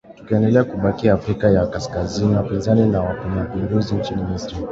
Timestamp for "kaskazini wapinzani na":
1.67-3.01